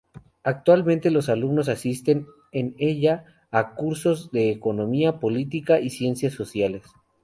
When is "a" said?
3.51-3.75